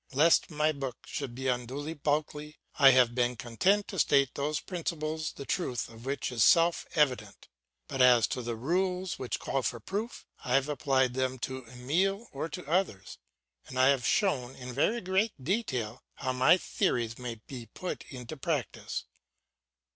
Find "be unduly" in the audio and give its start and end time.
1.35-1.93